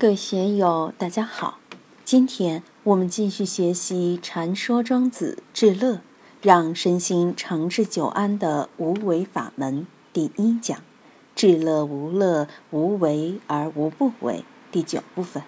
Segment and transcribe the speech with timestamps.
[0.00, 1.58] 各位学友，大家好。
[2.04, 5.94] 今天我们继续学习《禅说庄子至乐》，
[6.40, 10.78] 让身心长治久安的无为法门第一讲
[11.34, 15.42] “至乐无乐，无为而无不为”第九部分。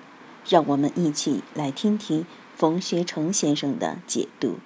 [0.48, 2.26] 让我们一起来听听
[2.56, 4.56] 冯学成先生的解读。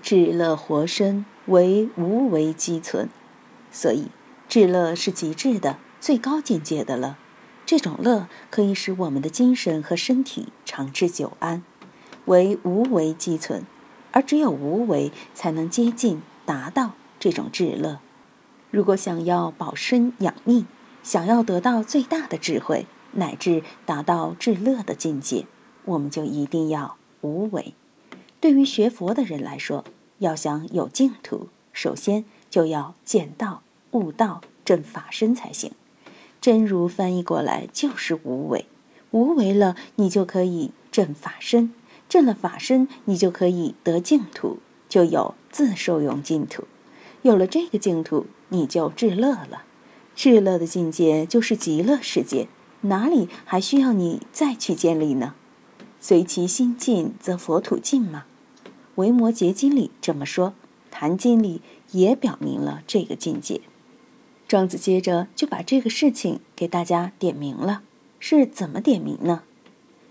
[0.00, 3.08] 至乐活身为无为基存，
[3.72, 4.06] 所以
[4.48, 7.18] 至乐是极致的、最高境界的了。
[7.66, 11.64] 这种乐可以使我们的精神和身体长治久安，
[12.26, 13.64] 为无为积存，
[14.12, 17.98] 而只有无为才能接近达到这种至乐。
[18.70, 20.66] 如果想要保身养命，
[21.02, 25.46] 想要得到最大的智慧，乃至达到至乐的境界，
[25.86, 27.74] 我们就一定要无为。
[28.38, 29.84] 对于学佛的人来说，
[30.18, 35.72] 要想有净土，首先就要见道、悟道、证法身才行。
[36.46, 38.66] 真如翻译过来就是无为，
[39.10, 41.72] 无为了，你就可以证法身，
[42.08, 46.62] 证了法身，你就可以得净土，就有自受用净土。
[47.22, 49.64] 有了这个净土，你就至乐了。
[50.14, 52.46] 至乐的境界就是极乐世界，
[52.82, 55.34] 哪里还需要你再去建立呢？
[55.98, 58.26] 随其心尽，则佛土尽嘛。
[58.94, 60.50] 《维摩诘经》里这么说，
[60.92, 61.60] 《坛经》里
[61.90, 63.62] 也表明了这个境界。
[64.48, 67.82] 庄子接着就把这个事情给大家点明了，
[68.20, 69.42] 是怎么点明呢？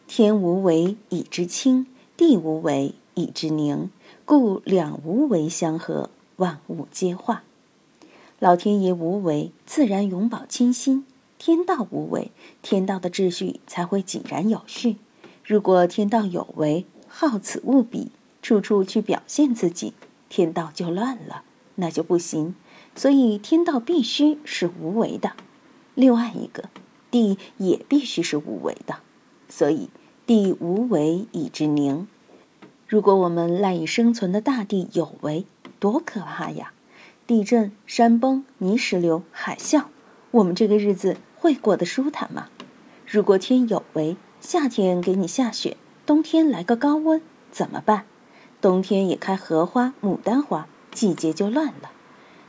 [0.08, 3.90] 天无为以知清，地无为以知宁，
[4.26, 7.44] 故两无为相合，万物皆化。
[8.40, 11.06] 老天爷无为，自然永保清新；
[11.40, 14.98] 天道无为，天道的秩序才会井然有序。
[15.46, 18.12] 如果天道有为，好此恶彼，
[18.42, 19.94] 处处去表现自己，
[20.28, 21.44] 天道就乱了，
[21.76, 22.54] 那就不行。
[22.96, 25.34] 所以天道必须是无为的，
[25.94, 26.70] 另外一个
[27.12, 28.96] 地也必须是无为的，
[29.50, 29.90] 所以
[30.26, 32.08] 地无为以之宁。
[32.88, 35.46] 如果我们赖以生存的大地有为，
[35.80, 36.72] 多可怕呀！
[37.28, 39.86] 地震、山崩、泥石流、海啸，
[40.32, 42.48] 我们这个日子会过得舒坦吗？
[43.06, 45.76] 如果天有为，夏天给你下雪，
[46.06, 47.22] 冬天来个高温，
[47.52, 48.06] 怎么办？
[48.62, 51.92] 冬天也开荷花、牡丹花，季节就乱了。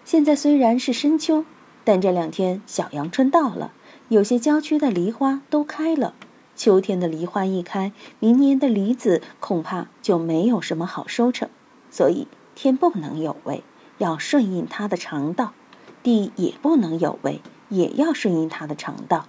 [0.07, 1.45] 现在虽然是深秋，
[1.83, 3.73] 但这两天小阳春到了，
[4.09, 6.15] 有些郊区的梨花都开了。
[6.55, 7.91] 秋天的梨花一开，
[8.21, 11.49] 明年的梨子恐怕就没有什么好收成。
[11.91, 13.65] 所以天不能有为，
[13.99, 15.47] 要顺应它的常道；
[16.05, 19.27] 地也不能有为，也要顺应它的常道。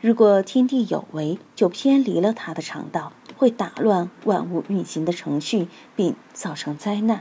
[0.00, 7.20] 如果天地有为，就偏离了它的常道，会打乱万物运行的程序，并造成灾难。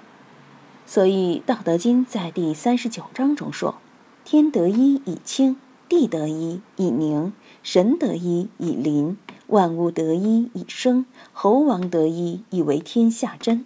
[0.86, 3.76] 所以，《道德经》在第三十九章中说
[4.26, 5.56] ：“天得一以清，
[5.88, 7.34] 地得一以宁，
[7.64, 9.18] 神得一以灵，
[9.48, 13.66] 万物得一以生，猴王得一以为天下真。”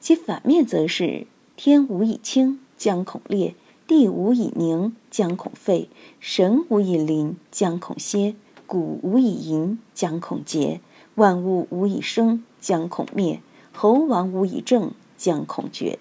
[0.00, 3.54] 其反面则是：“天无以清，将恐裂；
[3.86, 5.88] 地无以宁，将恐废；
[6.20, 8.34] 神无以灵，将恐歇；
[8.66, 10.80] 谷无以盈，将恐竭；
[11.14, 13.38] 万物无以生，将恐灭；
[13.72, 15.98] 猴王无以正，将恐绝。”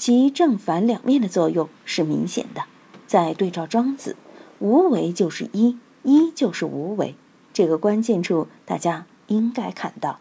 [0.00, 2.64] 其正反两面的作用是明显的。
[3.06, 4.16] 再对照庄子，
[4.58, 7.14] 无为就是一，一就是无为，
[7.52, 10.18] 这个关键处大家应该看到。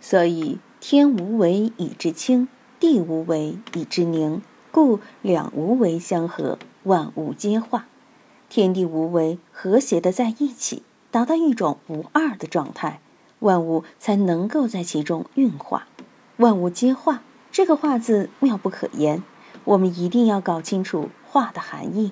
[0.00, 2.48] 所以天无为以至清，
[2.80, 4.40] 地无为以至宁，
[4.72, 7.84] 故两无为相合，万物皆化。
[8.48, 13.00] 天地无为和谐的在一起，达到一种无二的状态，
[13.40, 15.88] 万物才能够在其中运化，
[16.38, 17.22] 万物皆化。
[17.54, 19.22] 这个“化”字妙不可言，
[19.62, 22.10] 我们一定要搞清楚“化”的含义。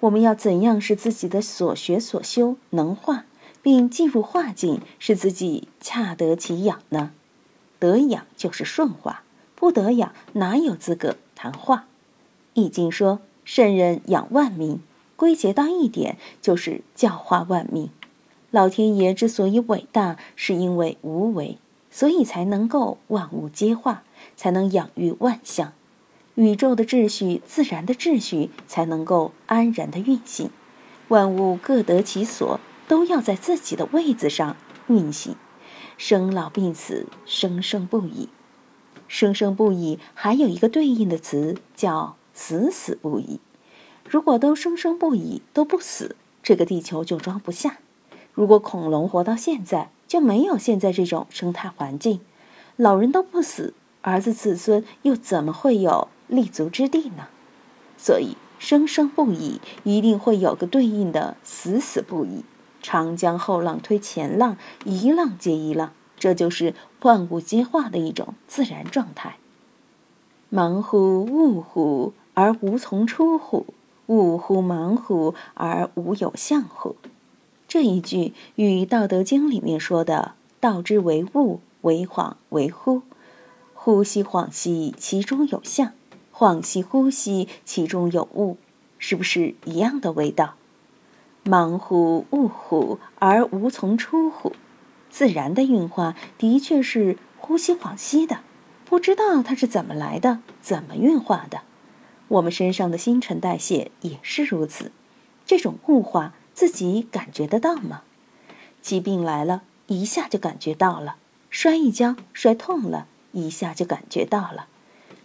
[0.00, 3.24] 我们要怎样使自己的所学所修能化，
[3.62, 7.12] 并进入化境，使自己恰得其养呢？
[7.78, 9.22] 得养就是顺化，
[9.54, 11.76] 不得养哪有资格谈化？
[12.54, 14.80] 《易经》说：“圣人养万民”，
[15.14, 17.88] 归结到一点就是教化万民。
[18.50, 21.58] 老天爷之所以伟大，是因为无为，
[21.94, 24.02] 所以才能够万物皆化。
[24.36, 25.74] 才能养育万象，
[26.34, 30.50] 宇宙的秩序、自然的秩序才能够安然的运行，
[31.08, 32.58] 万物各得其所，
[32.88, 34.56] 都要在自己的位子上
[34.88, 35.36] 运行，
[35.96, 38.28] 生老病死，生生不已，
[39.06, 43.38] 生生不已，还有一个对应的词叫死死不已。
[44.08, 47.78] 如果都生生不已，都不死，这个地球就装不下。
[48.32, 52.20] 如果恐龙活到现在，就没有现在这种生态环境，
[52.76, 53.74] 老人都不死。
[54.02, 57.26] 儿子子孙又怎么会有立足之地呢？
[57.98, 62.44] 所以生生不已，一定会有个对应的死死不已。
[62.80, 69.38] 长江后浪推前浪，一浪接一浪，这就是万物皆化的一种自然状态。
[70.48, 73.66] 忙乎物乎而无从出乎？
[74.06, 76.94] 物乎忙乎而无有相乎？
[77.74, 83.02] 这一句与《道德经》里面说的“道之为物，为恍为惚，
[83.74, 85.90] 呼吸恍兮其中有象，
[86.32, 88.58] 恍兮惚兮其中有物”
[88.96, 90.54] 是不是一样的味道？
[91.42, 94.52] 忙乎物乎而无从出乎？
[95.10, 98.38] 自然的运化的确是呼吸恍兮的，
[98.84, 101.62] 不知道它是怎么来的，怎么运化的。
[102.28, 104.92] 我们身上的新陈代谢也是如此，
[105.44, 106.34] 这种物化。
[106.54, 108.02] 自己感觉得到吗？
[108.80, 111.16] 疾病来了，一下就感觉到了；
[111.50, 114.68] 摔一跤，摔痛了，一下就感觉到了。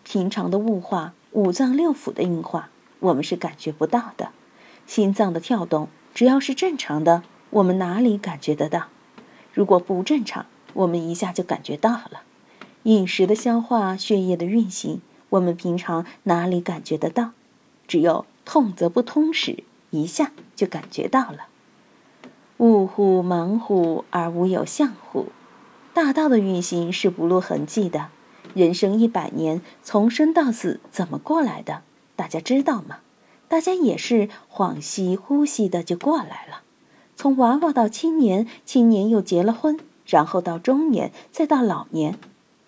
[0.04, 4.32] 平常的物化，五脏六腑的运化，我们是感觉不到的。
[4.88, 7.22] 心脏的跳动，只要是正常的，
[7.52, 8.88] 我们哪里感觉得到？
[9.54, 12.24] 如果不正常，我们一下就感觉到了。
[12.84, 17.34] 饮食的消化，血液的运行，我们平常哪里感觉得到？
[17.88, 19.64] 只有痛则不通时。
[19.92, 21.48] 一下就感觉到了，
[22.58, 25.28] 物乎忙乎而无有相乎？
[25.94, 28.10] 大道的运行是不露痕迹的。
[28.54, 31.84] 人生一百年，从生到死怎么过来的？
[32.18, 32.98] 大家知道吗？
[33.48, 36.64] 大家也是恍兮惚兮的就过来了。
[37.16, 42.20] 从娃娃到青年，青年又结了婚，然后到中年，再到老年。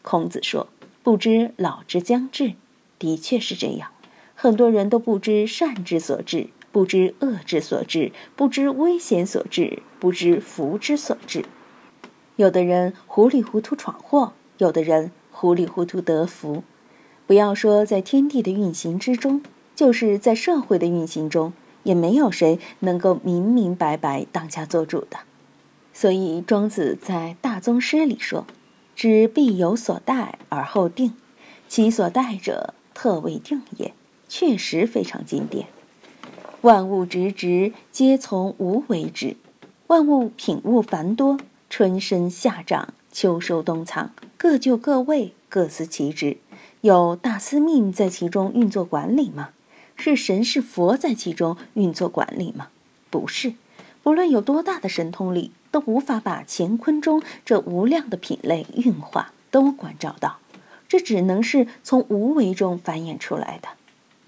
[0.02, 0.70] 孔子说
[1.04, 2.54] ：“不知老之将至。”
[2.98, 3.90] 的确是这样，
[4.34, 6.48] 很多人都不知善之所至。
[6.72, 11.46] 不知恶之所至，不知危险所致，不知福之所至。
[12.38, 16.64] 有的人糊里糊涂闯祸，有的人糊里糊涂得福。
[17.28, 19.42] 不要说在天地的运行之中，
[19.76, 21.54] 就是在社会的运行中，
[21.84, 25.18] 也没有谁能够明明白白当家做主的。
[25.94, 28.46] 所以庄子在大宗师里说
[28.96, 31.14] ：“知必有所待而后定，
[31.68, 33.94] 其所待者，特未定也。”
[34.30, 35.68] 确实非常经典。
[36.62, 39.36] 万物直直，皆从无为之。
[39.88, 41.40] 万物品物繁多，
[41.72, 46.38] 春生夏长，秋收冬藏，各就各位，各司其职。
[46.82, 49.50] 有大司命在其中运作管理吗？
[49.96, 52.68] 是神是佛在其中运作管理吗？
[53.10, 53.56] 不是。
[54.04, 60.38] 不论有多大的神通力，都无法把乾坤中这无量的品类运化都关照到。
[60.88, 63.70] 这只能是从无为中繁衍出来的。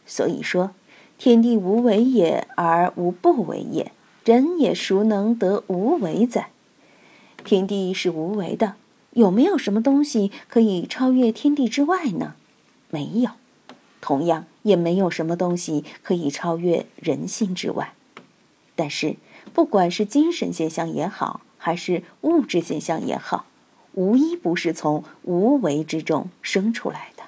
[0.07, 0.71] 所以说。
[1.23, 3.93] 天地无为也，而无不为也。
[4.25, 6.49] 人也孰能得无为哉？
[7.45, 8.73] 天地是无为的，
[9.11, 12.35] 有没有什么东西可以超越天地之外呢？
[12.89, 13.29] 没有。
[14.01, 17.93] 同样，也没有什么东西可以超越人性之外。
[18.75, 19.15] 但是，
[19.53, 23.45] 不管是精神现象也好，还是物质现象也好，
[23.93, 27.23] 无一不是从无为之中生出来的。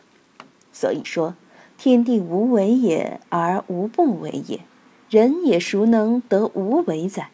[0.73, 1.35] 所以说。
[1.77, 4.61] 天地无为也，而无不为也。
[5.09, 7.29] 人也孰能得无为哉？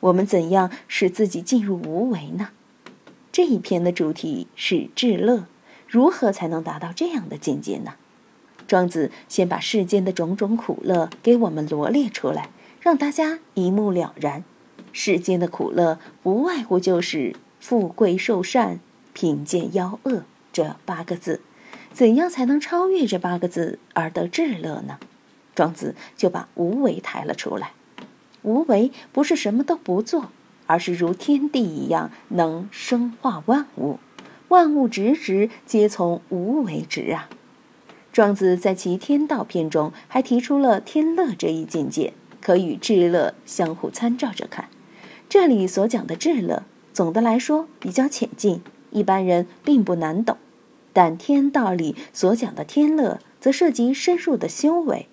[0.00, 2.48] 我们怎样使自己进入无为呢？
[3.30, 5.46] 这一篇的主题是至乐，
[5.86, 7.94] 如何才能达到这样的境界呢？
[8.66, 12.48] 庄子先把世间的种种苦乐给我们罗列出来，
[12.80, 14.44] 让大家一目了然。
[14.92, 18.80] 世间的苦乐不外乎就是富贵寿善、
[19.12, 20.22] 贫贱夭恶
[20.52, 21.40] 这八个字。
[21.92, 24.98] 怎样才能超越这八个字而得至乐呢？
[25.54, 27.72] 庄子就把无为抬了出来。
[28.42, 30.30] 无为不是什么都不做，
[30.66, 33.98] 而是如天地一样能生化万物，
[34.48, 37.28] 万物直直皆从无为直啊。
[38.12, 44.68] 庄子在其《天道》篇中还提出了天乐这一境界，可与至乐相互参照着看。
[45.28, 50.36] 这里所讲的至乐，总的来说比较浅近，一般人并不难懂。
[50.92, 55.08] 但天道里所讲的天乐，则涉及深入的修为，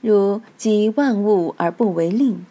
[0.00, 2.44] 如集万物而不为令，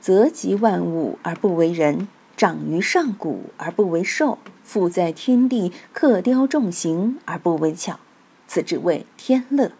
[0.00, 7.98] 则集万物而不为人，长于上古而不为兽，富在天地，刻雕重形而不为巧，
[8.46, 9.72] 此之谓天乐。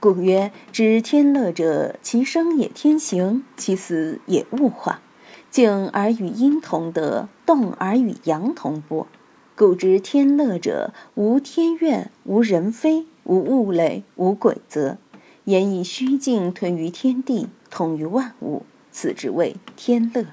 [0.00, 5.00] 故曰：知天乐者，其生也天行，其死也物化。
[5.50, 9.06] 静而与阴同德，动而与阳同波。
[9.56, 14.98] 故知天乐者，无天怨，无人非，无物类，无鬼则。
[15.44, 20.26] 言以虚静吞于天地，通于万物，此之谓天乐。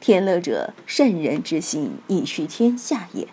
[0.00, 3.28] 天乐者，圣人之心，以虚天下也。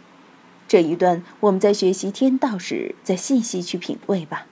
[0.67, 4.47] 这一段我们在学习天道时，再细细去品味吧。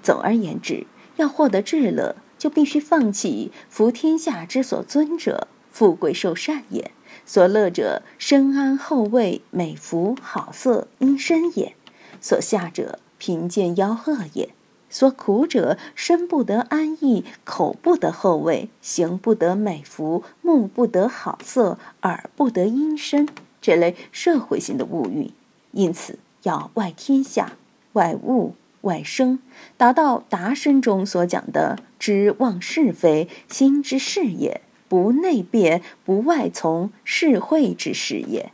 [0.00, 6.92] 总而言之，要获得至乐，就必须放弃服天下之所尊者，富贵寿善也；
[7.32, 11.74] 所乐者，身安后位，美服好色，阴身也；
[12.20, 14.48] 所下者，贫贱夭恶也；
[14.88, 23.28] 所苦者，身不得安逸，口不得后位，行不得美服，目不得好色，耳不得阴身。
[23.62, 25.30] 这类社会性的物欲，
[25.70, 27.52] 因此要外天下、
[27.92, 29.38] 外物、外生，
[29.76, 34.62] 达到达生中所讲的知忘是非，心之事也。
[34.90, 38.50] 不内变，不外从，是会之事也。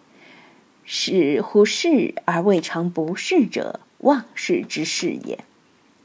[0.84, 5.42] 是乎是而未尝不是者，忘事之事也。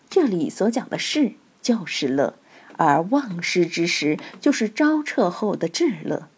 [0.09, 2.35] 这里所讲的是就是乐，
[2.77, 6.29] 而忘失之时就是昭彻后的至乐。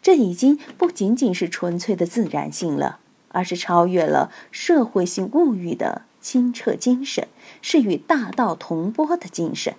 [0.00, 7.28] 这已经不仅仅是纯粹的自然性了，而是超越了社会性物欲的清澈精神，
[7.60, 9.74] 是与大道同波的精神。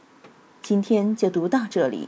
[0.62, 2.08] 今天就读到这里。